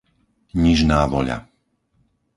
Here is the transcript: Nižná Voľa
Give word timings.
Nižná 0.61 0.99
Voľa 1.11 1.37